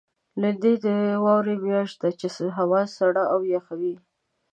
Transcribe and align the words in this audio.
لېندۍ 0.41 0.75
د 0.85 0.87
واورې 1.23 1.55
میاشت 1.65 1.95
ده، 2.01 2.09
چې 2.19 2.27
هوا 2.57 2.81
سړه 2.97 3.23
او 3.33 3.39
یخه 3.53 3.73
وي. 3.81 3.95